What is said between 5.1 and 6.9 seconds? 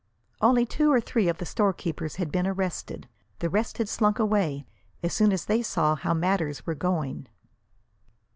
soon as they saw how matters were